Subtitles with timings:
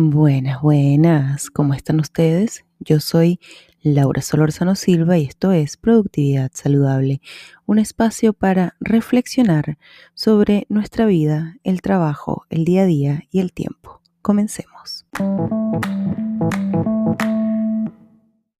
[0.00, 2.64] Buenas, buenas, ¿cómo están ustedes?
[2.78, 3.40] Yo soy
[3.82, 7.20] Laura Solorzano Silva y esto es Productividad Saludable,
[7.66, 9.76] un espacio para reflexionar
[10.14, 14.00] sobre nuestra vida, el trabajo, el día a día y el tiempo.
[14.22, 15.04] Comencemos.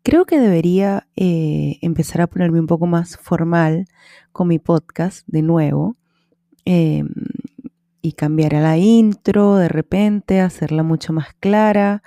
[0.02, 3.86] Creo que debería eh, empezar a ponerme un poco más formal
[4.32, 5.94] con mi podcast de nuevo.
[6.64, 7.08] Em,
[8.02, 12.02] y cambiar a la intro de repente, hacerla mucho más clara,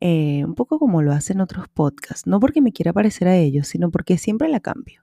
[0.00, 3.68] eh, un poco como lo hacen otros podcasts, no porque me quiera parecer a ellos,
[3.68, 5.02] sino porque siempre la cambio.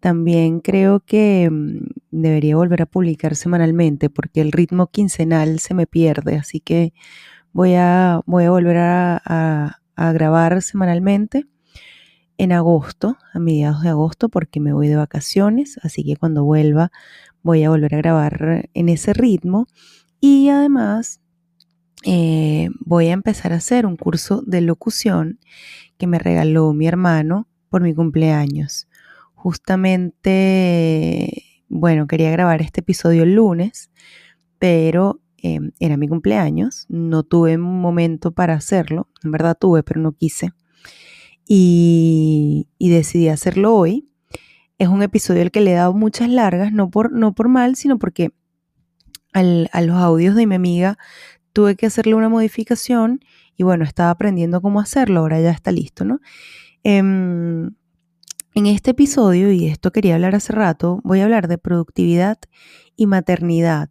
[0.00, 5.86] También creo que mm, debería volver a publicar semanalmente porque el ritmo quincenal se me
[5.86, 6.92] pierde, así que
[7.52, 11.46] voy a, voy a volver a, a grabar semanalmente
[12.38, 16.90] en agosto, a mediados de agosto, porque me voy de vacaciones, así que cuando vuelva
[17.44, 19.68] voy a volver a grabar en ese ritmo
[20.18, 21.20] y además
[22.04, 25.38] eh, voy a empezar a hacer un curso de locución
[25.98, 28.88] que me regaló mi hermano por mi cumpleaños.
[29.34, 33.90] Justamente, bueno, quería grabar este episodio el lunes,
[34.58, 40.00] pero em, era mi cumpleaños, no tuve un momento para hacerlo, en verdad tuve, pero
[40.00, 40.52] no quise.
[41.46, 44.08] Y, y decidí hacerlo hoy
[44.78, 47.76] es un episodio al que le he dado muchas largas, no por, no por mal,
[47.76, 48.32] sino porque
[49.32, 50.96] a los audios de mi amiga
[51.52, 53.20] tuve que hacerle una modificación
[53.56, 56.20] y bueno, estaba aprendiendo cómo hacerlo, ahora ya está listo, ¿no?
[56.82, 57.74] Em,
[58.54, 62.38] en este episodio, y esto quería hablar hace rato, voy a hablar de productividad
[62.96, 63.88] y maternidad,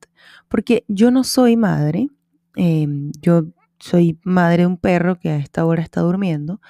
[0.47, 2.07] porque yo no soy madre,
[2.55, 3.45] em, yo
[3.79, 6.61] soy madre de un perro que a esta hora está durmiendo,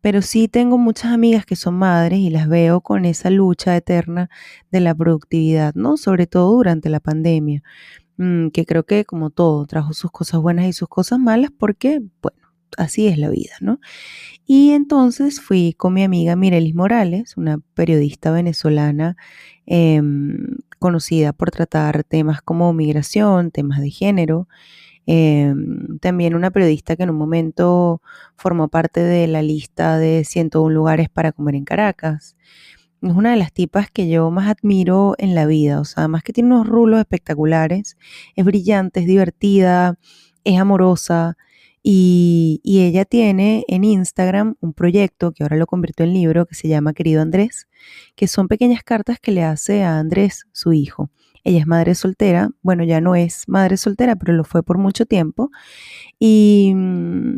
[0.00, 4.30] pero sí tengo muchas amigas que son madres y las veo con esa lucha eterna
[4.70, 5.96] de la productividad, ¿no?
[5.96, 7.62] Sobre todo durante la pandemia,
[8.18, 12.02] mm, que creo que como todo trajo sus cosas buenas y sus cosas malas porque,
[12.22, 12.38] bueno,
[12.76, 13.80] así es la vida, ¿no?
[14.46, 19.16] Y entonces fui con mi amiga Mirelis Morales, una periodista venezolana
[19.66, 24.48] em, conocida por tratar temas como migración, temas de género,
[25.10, 28.02] Em, también una periodista que en un momento
[28.36, 32.36] formó parte de la lista de 101 lugares para comer en Caracas.
[33.00, 36.22] Es una de las tipas que yo más admiro en la vida, o sea, además
[36.24, 37.96] que tiene unos rulos espectaculares,
[38.36, 39.98] es brillante, es divertida,
[40.44, 41.38] es amorosa
[41.82, 46.54] y, y ella tiene en Instagram un proyecto que ahora lo convirtió en libro que
[46.54, 47.66] se llama Querido Andrés,
[48.14, 51.10] que son pequeñas cartas que le hace a Andrés, su hijo.
[51.48, 55.06] Ella es madre soltera, bueno, ya no es madre soltera, pero lo fue por mucho
[55.06, 55.50] tiempo.
[56.18, 57.36] Y, mm,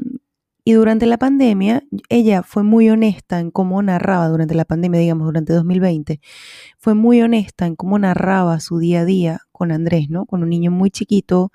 [0.64, 5.26] y durante la pandemia, ella fue muy honesta en cómo narraba, durante la pandemia, digamos,
[5.26, 6.20] durante 2020,
[6.78, 10.26] fue muy honesta en cómo narraba su día a día con Andrés, ¿no?
[10.26, 11.52] Con un niño muy chiquito,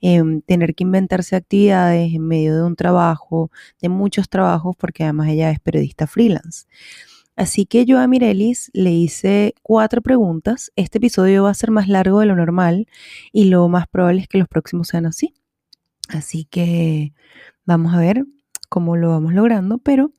[0.00, 3.50] em, tener que inventarse actividades en medio de un trabajo,
[3.82, 6.66] de muchos trabajos, porque además ella es periodista freelance.
[7.38, 10.72] Así que yo a Mirelis le hice cuatro preguntas.
[10.74, 12.88] Este episodio va a ser más largo de lo normal
[13.30, 15.34] y lo más probable es que los próximos sean así.
[16.08, 17.12] Así que
[17.64, 18.24] vamos a ver
[18.68, 20.10] cómo lo vamos logrando, pero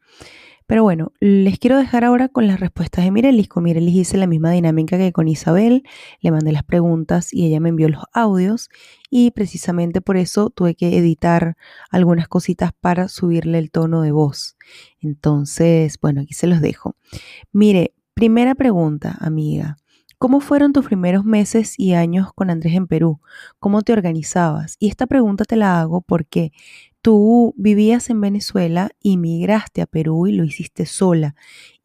[0.69, 3.49] pero bueno, les quiero dejar ahora con las respuestas de Mirelis.
[3.49, 5.81] Con Mirelis hice la misma dinámica que con Isabel.
[6.21, 8.69] Le mandé las preguntas y ella me envió los audios.
[9.09, 11.57] Y precisamente por eso tuve que editar
[11.89, 14.57] algunas cositas para subirle el tono de voz.
[14.99, 16.95] Entonces, bueno, aquí se los dejo.
[17.51, 19.77] Mire, primera pregunta, amiga.
[20.19, 23.21] ¿Cómo fueron tus primeros meses y años con Andrés en Perú?
[23.57, 24.75] ¿Cómo te organizabas?
[24.77, 26.51] Y esta pregunta te la hago porque
[27.01, 31.35] tú vivías en Venezuela y migraste a Perú y lo hiciste sola.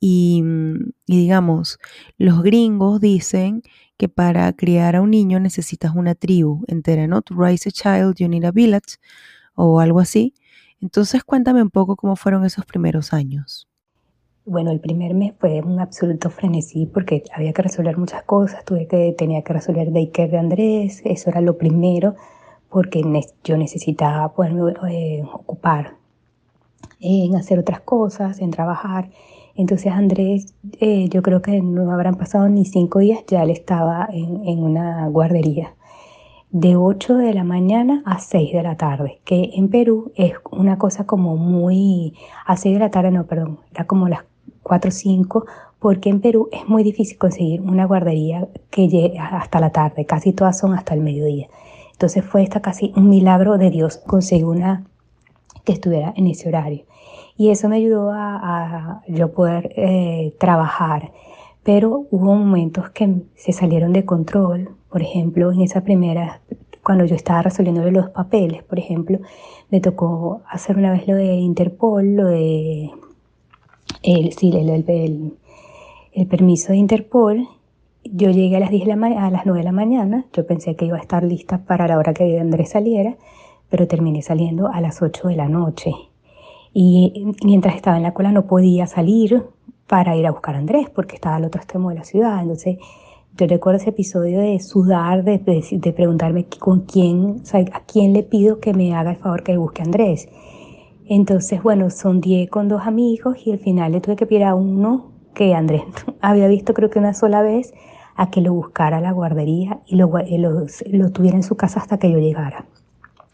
[0.01, 1.79] Y, mm, y, digamos,
[2.19, 3.63] los gringos dicen
[3.97, 7.23] que para criar a un niño necesitas una tribu entera, ¿no?
[7.23, 8.97] To raise a child, you need a village
[9.55, 10.35] o algo así.
[10.81, 13.69] Entonces cuéntame un poco cómo fueron esos primeros años.
[14.47, 18.87] Bueno, el primer mes fue un absoluto frenesí porque había que resolver muchas cosas, tuve
[18.87, 22.15] que, tenía que resolver daycare de Andrés, eso era lo primero,
[22.75, 23.05] porque
[23.45, 25.95] yo necesitaba poderme eh, ocupar
[26.99, 29.11] en hacer otras cosas, en trabajar.
[29.55, 34.09] Entonces Andrés, eh, yo creo que no habrán pasado ni cinco días, ya él estaba
[34.13, 35.73] en, en una guardería
[36.51, 40.77] de 8 de la mañana a 6 de la tarde, que en Perú es una
[40.77, 44.25] cosa como muy, a 6 de la tarde no, perdón, era como las
[44.65, 45.47] 4 o 5,
[45.79, 50.33] porque en Perú es muy difícil conseguir una guardería que llegue hasta la tarde, casi
[50.33, 51.47] todas son hasta el mediodía.
[51.95, 54.85] Entonces fue esta casi un milagro de Dios conseguir una
[55.65, 56.85] que estuviera en ese horario.
[57.37, 61.13] Y eso me ayudó a, yo poder eh, trabajar.
[61.63, 64.71] Pero hubo momentos que se salieron de control.
[64.91, 66.41] Por ejemplo, en esa primera
[66.85, 69.19] cuando yo estaba resolviendo los papeles, por ejemplo,
[69.71, 72.91] me tocó hacer una vez lo de Interpol, lo de
[74.03, 74.69] el, sí, el,
[76.13, 77.49] el, permiso de Interpol.
[78.05, 80.77] Yo llegué a las, 10 de la a las 9 de la mañana, yo pensé
[80.77, 83.17] que iba a estar lista para la hora que Andrés saliera,
[83.71, 85.93] pero terminé saliendo a las 8 de la noche.
[86.73, 89.45] Y mientras estaba en la cola no podía salir
[89.87, 92.43] para ir a buscar a Andrés porque estaba al otro extremo de la ciudad.
[92.43, 92.79] Entonces
[93.37, 97.43] yo recuerdo ese episodio de sudar, de, de, preguntarme con quién,
[97.73, 100.29] a quién le pido que me haga el favor que busque a Andrés.
[101.07, 105.11] Entonces, bueno, sondié con dos amigos y al final le tuve que pedir a uno
[105.35, 105.83] que Andrés
[106.21, 107.75] había visto creo que una sola vez
[108.17, 111.99] a que lo buscara a la guardería y lo, lo, tuviera en su casa hasta
[111.99, 112.67] que yo llegara.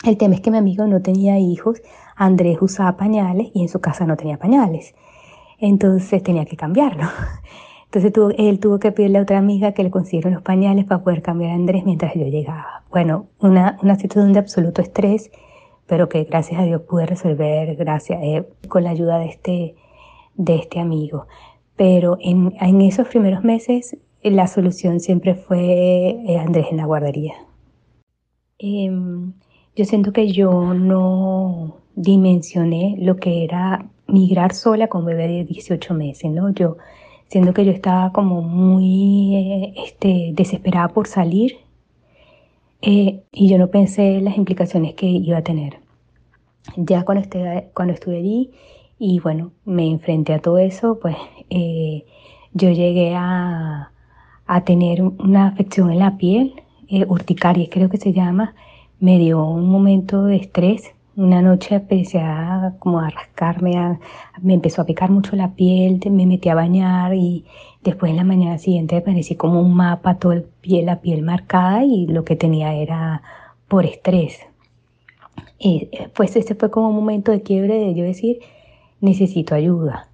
[0.05, 1.83] El tema es que mi amigo no tenía hijos,
[2.17, 4.95] Andrés usaba pañales y en su casa no tenía pañales.
[5.59, 7.05] Entonces tenía que cambiarlo.
[7.93, 11.23] Entonces él tuvo que pedirle a otra amiga que le consiguiera los pañales para poder
[11.23, 12.85] cambiar a Andrés mientras yo llegaba.
[12.91, 15.31] Bueno, una, una situación de absoluto estrés,
[15.87, 19.75] pero que gracias a Dios pude resolver gracias, eh, con la ayuda de este,
[20.37, 21.27] de este amigo.
[21.75, 27.35] Pero en, en esos primeros meses la solución siempre fue eh, Andrés en la guardería.
[28.59, 29.33] Em,
[29.75, 35.95] yo siento que yo no dimensioné lo que era migrar sola con bebé de 18
[35.95, 36.51] meses, ¿no?
[36.51, 36.77] Yo
[37.29, 41.59] siendo que yo estaba como muy eh, este, desesperada por salir
[42.83, 45.79] eh, y yo no pensé en las implicaciones que iba a tener.
[46.77, 47.29] Ya cuando,
[47.73, 48.51] cuando estuve allí
[48.99, 51.17] y bueno, me enfrenté a todo eso, pues
[51.51, 52.05] eh,
[52.53, 53.93] yo llegué a,
[54.55, 56.63] a, tener una afección en la piel,
[57.09, 58.55] urticaria creo que se llama,
[58.99, 63.99] me dio un momento de estrés una noche empecé a como a rascarme,
[64.41, 67.45] me empezó a picar mucho la piel, me metí a bañar y
[67.83, 71.85] después en la mañana siguiente aparecí como un mapa, toda el piel, la piel marcada
[71.85, 73.23] y lo que tenía era
[73.69, 74.41] por estrés.
[75.59, 78.39] Y pues ese fue como un momento de quiebre de yo decir,
[79.01, 80.09] necesito ayuda.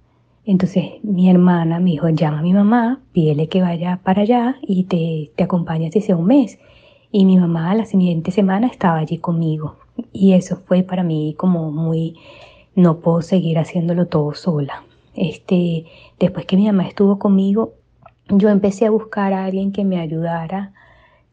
[0.47, 4.85] Entonces mi hermana me dijo, llama a mi mamá, pídele que vaya para allá y
[4.85, 6.57] te, te acompañe si sea un mes.
[7.11, 9.75] Y mi mamá la siguiente semana estaba allí conmigo.
[10.13, 12.15] Y eso fue para mí como muy,
[12.75, 14.83] no puedo seguir haciéndolo todo sola.
[15.15, 15.85] Este,
[16.17, 17.73] después que mi mamá estuvo conmigo,
[18.29, 20.71] yo empecé a buscar a alguien que me ayudara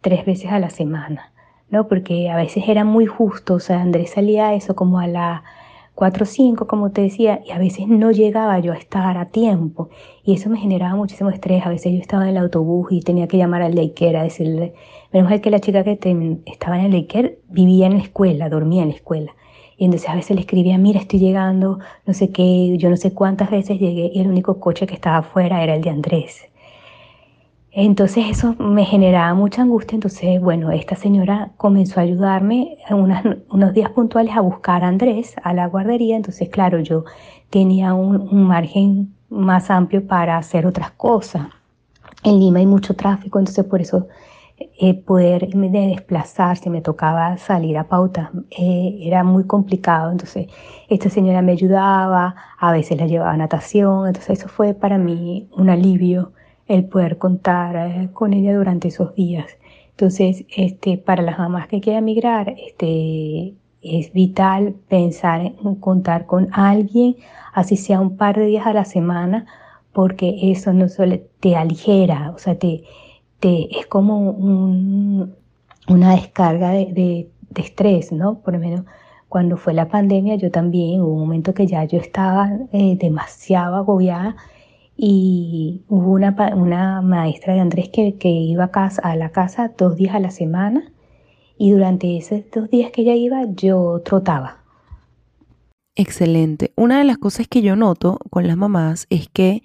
[0.00, 1.32] tres veces a la semana,
[1.70, 1.86] ¿no?
[1.86, 5.44] Porque a veces era muy justo, o sea, Andrés salía eso como a la
[5.94, 9.26] 4 o 5, como te decía, y a veces no llegaba yo a estar a
[9.26, 9.90] tiempo.
[10.24, 11.64] Y eso me generaba muchísimo estrés.
[11.64, 14.74] A veces yo estaba en el autobús y tenía que llamar al daycare a decirle,
[15.12, 15.92] menos mal que la chica que
[16.46, 19.32] estaba en el daycare vivía en la escuela, dormía en la escuela.
[19.76, 23.12] Y entonces a veces le escribía, mira, estoy llegando, no sé qué, yo no sé
[23.12, 26.46] cuántas veces llegué y el único coche que estaba afuera era el de Andrés.
[27.76, 29.96] Entonces eso me generaba mucha angustia.
[29.96, 32.78] Entonces, bueno, esta señora comenzó a ayudarme
[33.50, 36.16] unos días puntuales a buscar a Andrés a la guardería.
[36.16, 37.04] Entonces, claro, yo
[37.50, 41.48] tenía un, margen más amplio para hacer otras cosas.
[42.22, 44.06] En Lima hay mucho tráfico, entonces por eso
[44.56, 50.12] eh, poder desplazar, si me tocaba salir a pauta, eh, era muy complicado.
[50.12, 50.46] Entonces,
[50.88, 55.48] esta señora me ayudaba, a veces la llevaba a natación, entonces eso fue para mí
[55.56, 56.33] un alivio
[56.68, 59.46] el poder contar eh, con ella durante esos días.
[59.90, 66.48] Entonces, este, para las mamás que quieran migrar, este, es vital pensar en contar con
[66.52, 67.16] alguien,
[67.52, 69.46] así sea un par de días a la semana,
[69.92, 72.82] porque eso no solo te aligera, o sea, te,
[73.40, 74.30] te es como
[75.88, 78.40] una descarga de, estrés, ¿no?
[78.40, 78.84] Por lo menos
[79.28, 83.76] cuando fue la pandemia, yo también hubo un momento que ya yo estaba eh, demasiado
[83.76, 84.34] agobiada
[84.96, 89.72] y hubo una, una maestra de Andrés que, que iba a, casa, a la casa
[89.76, 90.92] dos días a la semana
[91.58, 94.64] y durante esos dos días que ella iba yo trotaba.
[95.96, 96.72] Excelente.
[96.76, 99.62] Una de las cosas que yo noto con las mamás es que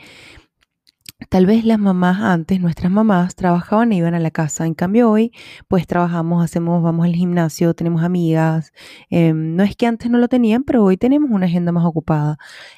[1.28, 4.66] Tal vez las mamás antes, nuestras mamás, trabajaban e iban a la casa.
[4.66, 5.34] En cambio hoy,
[5.68, 8.72] pues trabajamos, hacemos, vamos al gimnasio, tenemos amigas.
[9.10, 12.38] Em, no es que antes no lo tenían, pero hoy tenemos una agenda más ocupada.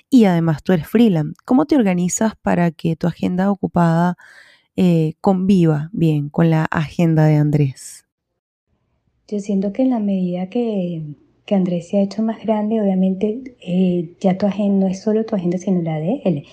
[0.10, 1.36] Y además tú eres freelance.
[1.46, 4.18] ¿Cómo te organizas para que tu agenda ocupada
[4.76, 8.08] eh, conviva bien con la agenda de Andrés?
[9.28, 11.04] Yo siento que en la medida que,
[11.46, 15.26] que Andrés se ha hecho más grande, obviamente eh, ya tu agenda no es solo
[15.26, 16.44] tu agenda, sino la de él.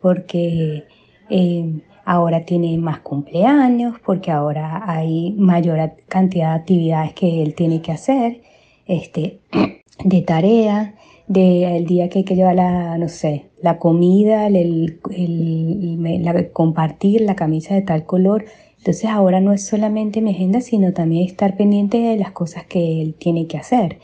[0.00, 0.84] Porque
[1.30, 7.82] eh, ahora tiene más cumpleaños porque ahora hay mayor cantidad de actividades que él tiene
[7.82, 8.42] que hacer,
[8.86, 9.40] este,
[10.04, 10.94] de tarea,
[11.26, 17.36] del día que hay que llevar la, no sé, la comida, el, el, compartir la
[17.36, 18.46] camisa de tal color.
[18.78, 23.02] Entonces ahora no es solamente mi agenda, sino también estar pendiente de las cosas que
[23.02, 23.98] él tiene que hacer.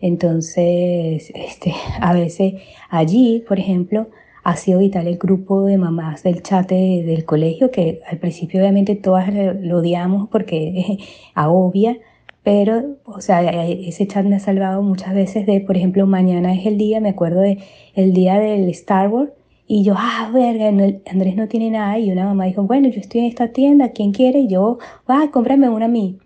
[0.00, 2.54] Entonces, este, a veces
[2.90, 4.08] allí, por ejemplo,
[4.46, 8.94] ha sido vital el grupo de mamás del chat del colegio, que al principio obviamente
[8.94, 10.98] todas lo odiamos porque
[11.34, 11.98] agobia,
[12.44, 16.64] pero, o sea, ese chat me ha salvado muchas veces de, por ejemplo, mañana es
[16.64, 17.58] el día, me acuerdo de
[17.96, 19.32] el día del Star Wars,
[19.66, 23.22] y yo, ah, verga, Andrés no tiene nada, y una mamá dijo, bueno, yo estoy
[23.22, 24.38] en esta tienda, ¿quién quiere?
[24.38, 26.20] Y yo, ah, cómprame una a mí.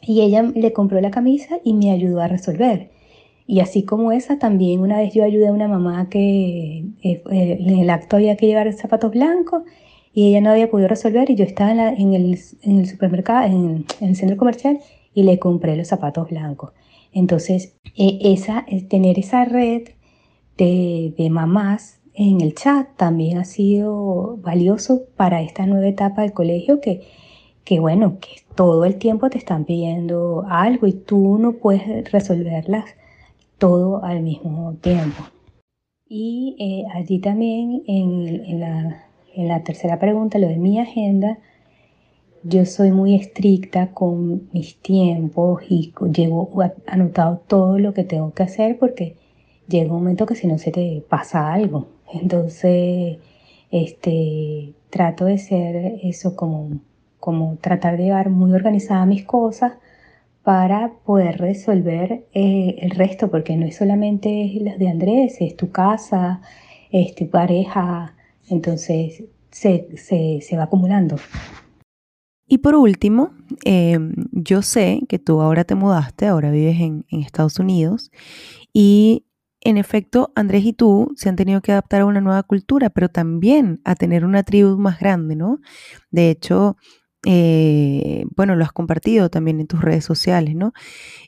[0.00, 2.88] Y ella le compró la camisa y me ayudó a resolver.
[3.52, 7.58] Y así como esa, también una vez yo ayudé a una mamá que eh, eh,
[7.60, 9.64] en el acto había que llevar zapatos blancos
[10.14, 13.84] y ella no había podido resolver y yo estaba en, el, en el, supermercado, en,
[14.00, 14.80] el centro comercial
[15.12, 16.72] y le compré los zapatos blancos.
[17.12, 19.82] Entonces, e, esa, tener esa red
[20.56, 26.32] de, de mamás en el chat también ha sido valioso para esta nueva etapa del
[26.32, 27.02] colegio que,
[27.64, 32.86] que bueno, que todo el tiempo te están pidiendo algo y tú no puedes resolverlas
[33.62, 35.22] todo al mismo tiempo.
[36.08, 39.04] Y eh, allí también en, la,
[39.36, 41.38] en la tercera pregunta, lo de mi agenda,
[42.42, 46.50] yo soy muy estricta con mis tiempos y llevo
[46.88, 49.14] anotado todo lo que tengo que hacer porque
[49.68, 51.86] llega un momento que si no se te pasa algo.
[52.12, 53.18] Entonces,
[53.70, 56.80] este, trato de ser eso como,
[57.20, 59.74] como tratar de llevar muy organizada mis cosas
[60.42, 65.70] para poder resolver eh, el resto, porque no es solamente las de Andrés, es tu
[65.70, 66.42] casa,
[66.90, 68.14] es tu pareja,
[68.48, 71.16] entonces se, se, va acumulando.
[72.46, 73.30] Y por último,
[73.64, 78.10] em, yo sé que tú ahora te mudaste, ahora vives en Estados Unidos
[78.72, 79.26] y
[79.64, 83.08] en efecto, Andrés y tú se han tenido que adaptar a una nueva cultura, pero
[83.08, 85.60] también a tener una tribu más grande, ¿no?
[86.10, 86.76] De hecho,
[87.24, 90.72] eh, bueno, lo has compartido también en tus redes sociales, ¿no?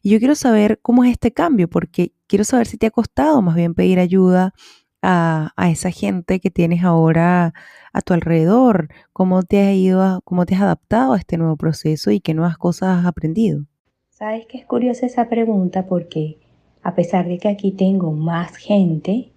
[0.03, 3.43] Y yo quiero saber cómo es este cambio, porque quiero saber si te ha costado
[3.43, 4.55] más bien pedir ayuda
[5.03, 7.53] a, esa gente que tienes ahora
[7.93, 12.11] a tu alrededor, cómo te has ido, cómo te has adaptado a este nuevo proceso
[12.11, 13.65] y qué nuevas cosas has aprendido.
[14.09, 16.39] Sabes que es curiosa esa pregunta porque
[16.83, 19.33] a pesar de que aquí tengo más gente,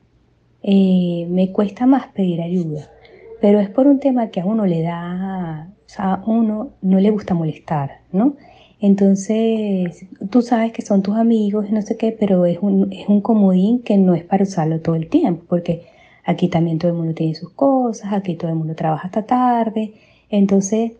[0.64, 2.90] eh, me cuesta más pedir ayuda.
[3.42, 7.10] Pero es por un tema que a uno le da sea, a uno no le
[7.10, 8.36] gusta molestar, ¿no?
[8.80, 13.08] Entonces, tú sabes que son tus amigos y no sé qué, pero es un, es
[13.10, 15.88] un comodín que no es para usarlo todo el tiempo, porque
[16.24, 19.94] aquí también todo el mundo tiene sus cosas, aquí todo el mundo trabaja hasta tarde.
[20.30, 20.92] Entonces,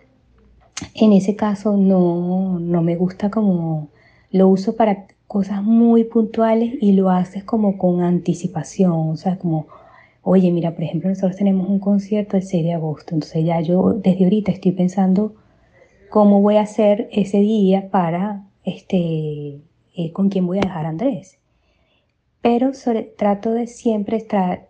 [0.96, 3.90] en ese caso no, no me gusta como
[4.32, 9.68] lo uso para cosas muy puntuales y lo haces como con anticipación, o sea, como
[10.30, 13.94] oye, mira, por ejemplo, nosotros tenemos un concierto el 6 de agosto, entonces ya yo
[13.94, 15.36] desde ahorita estoy pensando
[16.10, 19.62] cómo voy a hacer ese día para, este,
[19.96, 21.40] eh, con quién voy a dejar Andrés.
[22.42, 22.72] Pero
[23.18, 24.26] trato de siempre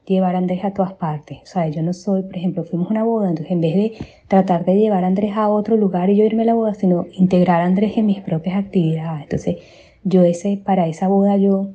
[0.06, 1.40] llevar Andrés a todas partes.
[1.42, 3.94] O sea, yo no soy, por ejemplo, fuimos a una boda, entonces en vez de
[4.28, 7.62] tratar de llevar Andrés a otro lugar y yo irme a la boda, sino integrar
[7.62, 9.24] Andrés en mis propias actividades.
[9.24, 9.58] Entonces,
[10.04, 11.72] yo ese, para esa boda yo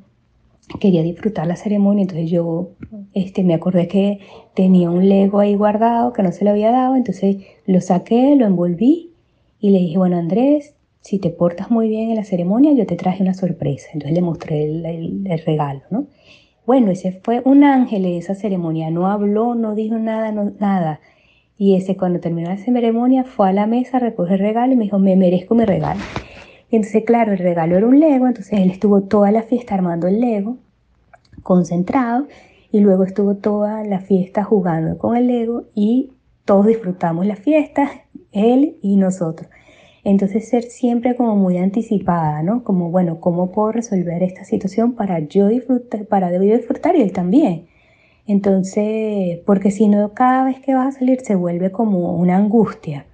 [0.79, 2.71] quería disfrutar la ceremonia, entonces yo
[3.13, 4.19] este, me acordé que
[4.53, 8.45] tenía un Lego ahí guardado que no se lo había dado, entonces lo saqué, lo
[8.45, 9.11] envolví
[9.59, 12.95] y le dije, bueno Andrés, si te portas muy bien en la ceremonia, yo te
[12.95, 13.89] traje una sorpresa.
[13.93, 16.07] Entonces le mostré el, regalo, ¿no?
[16.65, 21.01] Bueno, ese fue un ángel de esa ceremonia, no habló, no dijo nada, nada.
[21.57, 24.85] Y ese cuando terminó la ceremonia fue a la mesa, recoger el regalo y me
[24.85, 25.99] dijo, me merezco mi regalo.
[26.75, 30.19] Entonces, claro, el regalo era un Lego, entonces él estuvo toda la fiesta armando el
[30.19, 30.57] Lego,
[31.43, 32.25] concentrado,
[32.71, 36.13] y luego estuvo toda la fiesta jugando con el Lego y
[36.45, 37.91] todos disfrutamos la fiesta,
[38.31, 39.47] él y nosotros.
[40.03, 42.63] Entonces ser siempre como muy anticipada, ¿no?
[42.63, 47.11] Como, bueno, ¿cómo puedo resolver esta situación para yo disfrutar, para yo disfrutar y él
[47.11, 47.67] también?
[48.25, 53.05] Entonces, porque si no, cada vez que vas a salir se vuelve como una angustia.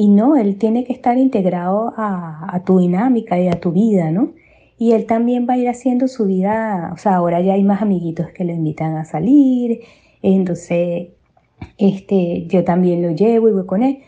[0.00, 4.32] Y no, él tiene que estar integrado a, tu dinámica y a tu vida, ¿no?
[4.78, 7.82] Y él también va a ir haciendo su vida, o sea, ahora ya hay más
[7.82, 9.82] amiguitos que le invitan a salir,
[10.22, 11.08] entonces
[11.76, 13.98] este, yo también lo llevo y voy con él,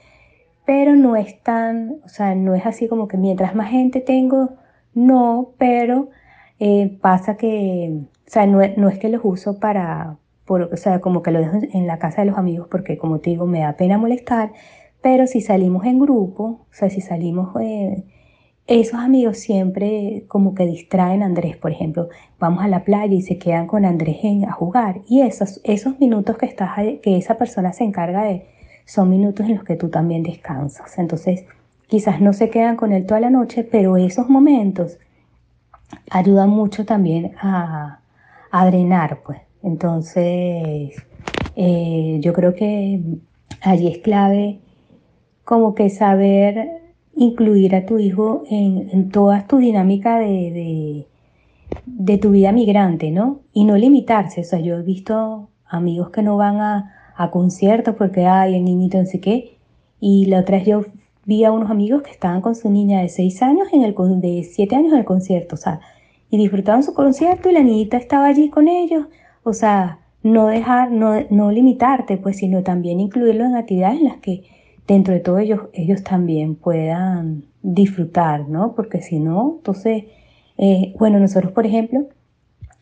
[0.65, 4.55] pero no es tan, o sea, no es así como que mientras más gente tengo,
[4.95, 6.09] no, pero
[6.59, 11.03] eh, pasa que, o sea, no, no, es que los uso para, por, o sea,
[11.03, 13.61] como que lo dejo en la casa de los amigos porque como te digo, me
[13.61, 14.53] da pena molestar,
[15.03, 18.05] pero si salimos en grupo, o sea, si salimos, eh,
[18.69, 23.23] esos amigos siempre como que distraen a Andrés, por ejemplo, vamos a la playa y
[23.23, 25.01] se quedan con Andrés a jugar.
[25.09, 26.71] Y esos, esos minutos que, estás,
[27.03, 28.47] que esa persona se encarga de,
[28.85, 30.97] son minutos en los que tú también descansas.
[30.99, 31.45] Entonces,
[31.89, 34.99] quizás no se quedan con él toda la noche, pero esos momentos
[36.11, 37.99] ayudan mucho también a,
[38.67, 39.41] drenar, pues.
[39.63, 40.95] Entonces,
[41.57, 43.01] eh, yo creo que
[43.63, 44.61] allí es clave
[45.45, 46.83] como que saber
[47.15, 51.07] incluir a tu hijo en, toda tu dinámica de,
[51.87, 53.41] de, tu vida migrante, ¿no?
[53.53, 54.43] Y no limitarse.
[54.43, 58.65] O sea, yo he visto amigos que no van a, a conciertos porque hay el
[58.65, 59.57] niñito no sé qué.
[60.01, 60.85] Y la otra vez yo
[61.25, 64.45] vi a unos amigos que estaban con su niña de 6 años, en el, de
[64.45, 65.81] 7 años en el concierto, o sea,
[66.31, 69.07] y disfrutaban su concierto y la niñita estaba allí con ellos.
[69.45, 74.17] O sea, no dejar, no, no limitarte, pues, sino también incluirlos en actividades en las
[74.19, 74.45] que
[74.87, 78.75] dentro de todo ellos, ellos también puedan disfrutar, ¿no?
[78.75, 80.05] Porque si no, entonces,
[80.59, 82.07] eh, bueno, nosotros, por ejemplo,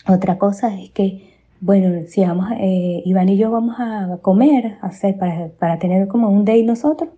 [0.08, 1.30] otra cosa es que,
[1.60, 6.28] bueno, si vamos, eh, Iván y yo vamos a comer, hacer, para, para tener como
[6.30, 7.10] un day nosotros,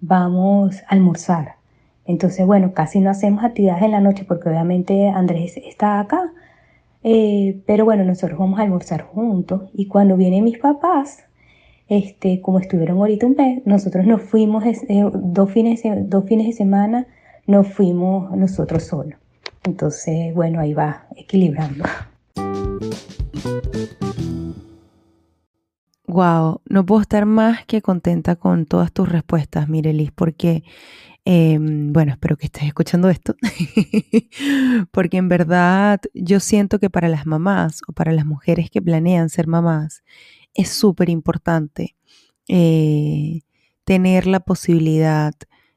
[0.00, 1.56] vamos a almorzar.
[2.04, 6.32] Entonces, bueno, casi no hacemos actividades en la noche porque obviamente Andrés está acá.
[7.02, 11.24] Eh, pero bueno, nosotros vamos a almorzar juntos y cuando vienen mis papás,
[11.88, 16.52] este, como estuvieron ahorita un mes, nosotros nos fuimos eh, dos, fines, dos fines de
[16.52, 17.06] semana,
[17.46, 19.18] nos fuimos nosotros solos.
[19.64, 21.84] Entonces, bueno, ahí va equilibrando.
[26.08, 30.64] Wow, no puedo estar más que contenta con todas tus respuestas, Mirelis, porque,
[31.24, 33.34] em, bueno, espero que estés escuchando esto,
[34.92, 39.28] porque en verdad yo siento que para las mamás o para las mujeres que planean
[39.28, 40.04] ser mamás,
[40.56, 41.96] es súper importante
[42.48, 43.40] eh,
[43.84, 45.34] tener la posibilidad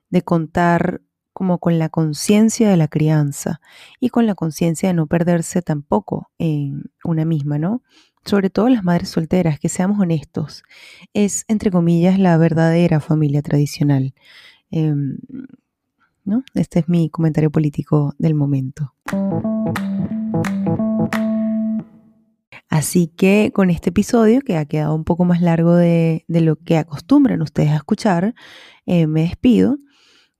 [0.09, 1.01] de contar
[1.33, 3.61] como con la conciencia de la crianza
[3.99, 7.81] y con la conciencia de no perderse tampoco en una misma, ¿no?
[8.25, 10.63] Sobre todo las madres solteras, que seamos honestos,
[11.13, 14.13] es entre comillas la verdadera familia tradicional.
[14.71, 15.17] Em,
[16.25, 16.43] ¿no?
[16.53, 18.93] Este es mi comentario político del momento.
[22.79, 26.77] Así que con este episodio, que ha quedado un poco más largo de, lo que
[26.77, 28.33] acostumbran ustedes a escuchar,
[28.85, 29.79] eh, me despido.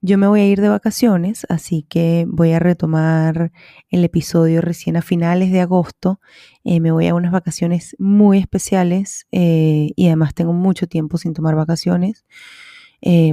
[0.00, 3.52] Yo me voy a ir de vacaciones, así que voy a retomar
[3.90, 6.18] el episodio recién a finales de agosto.
[6.64, 11.34] Eh, me voy a unas vacaciones muy especiales eh, y además tengo mucho tiempo sin
[11.34, 12.24] tomar vacaciones.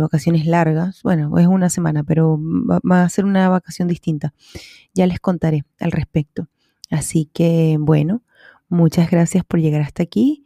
[0.02, 4.34] vacaciones largas, bueno, es una semana, pero va a ser una vacación distinta.
[4.94, 6.50] Ya les contaré al respecto.
[6.90, 8.24] Así que, bueno,
[8.70, 10.46] Muchas gracias por llegar hasta aquí.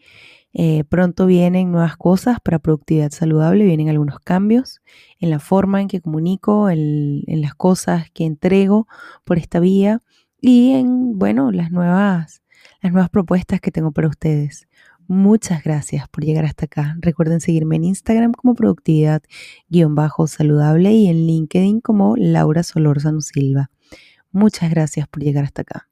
[0.54, 4.82] Eh, pronto vienen nuevas cosas para productividad saludable, vienen algunos cambios
[5.20, 8.86] en la forma en que comunico, en, las cosas que entrego
[9.24, 10.02] por esta vía
[10.42, 12.44] y en, bueno, las nuevas,
[12.82, 14.68] las nuevas propuestas que tengo para ustedes.
[15.08, 16.96] Muchas gracias por llegar hasta acá.
[17.00, 23.72] Recuerden seguirme en Instagram como productividad-saludable y en LinkedIn como Laura Solórzano Silva.
[24.32, 25.91] Muchas gracias por llegar hasta acá.